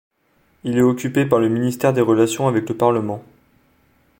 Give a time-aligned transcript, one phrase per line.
[0.63, 3.23] Il est occupé par le ministère des relations avec le Parlement.